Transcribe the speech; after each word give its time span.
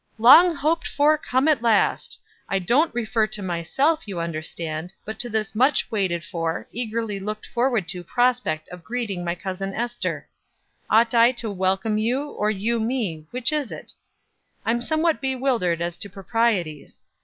"Long 0.17 0.55
hoped 0.55 0.87
for 0.87 1.15
come 1.15 1.47
at 1.47 1.61
last! 1.61 2.19
I 2.49 2.57
don't 2.57 2.91
refer 2.91 3.27
to 3.27 3.43
myself, 3.43 4.07
you 4.07 4.19
understand, 4.19 4.95
but 5.05 5.19
to 5.19 5.29
this 5.29 5.53
much 5.53 5.91
waited 5.91 6.23
for, 6.25 6.67
eagerly 6.71 7.19
looked 7.19 7.45
forward 7.45 7.87
to 7.89 8.03
prospect 8.03 8.67
of 8.69 8.83
greeting 8.83 9.23
my 9.23 9.35
Cousin 9.35 9.75
Ester. 9.75 10.27
Ought 10.89 11.13
I 11.13 11.31
to 11.33 11.51
welcome 11.51 11.99
you, 11.99 12.29
or 12.31 12.49
you 12.49 12.79
me 12.79 13.27
which 13.29 13.51
is 13.53 13.71
it? 13.71 13.93
I'm 14.65 14.81
somewhat 14.81 15.21
bewildered 15.21 15.83
as 15.83 15.97
to 15.97 16.09
proprieties. 16.09 17.03